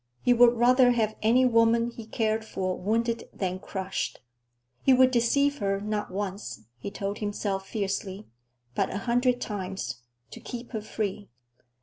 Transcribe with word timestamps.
He 0.23 0.33
would 0.33 0.55
rather 0.57 0.93
have 0.93 1.15
any 1.21 1.45
woman 1.45 1.91
he 1.91 2.07
cared 2.07 2.43
for 2.43 2.75
wounded 2.75 3.29
than 3.31 3.59
crushed. 3.59 4.19
He 4.81 4.95
would 4.95 5.11
deceive 5.11 5.59
her 5.59 5.79
not 5.79 6.09
once, 6.09 6.63
he 6.79 6.89
told 6.89 7.19
himself 7.19 7.67
fiercely, 7.69 8.25
but 8.73 8.89
a 8.89 8.97
hundred 9.05 9.39
times, 9.39 9.97
to 10.31 10.39
keep 10.39 10.71
her 10.71 10.81
free. 10.81 11.29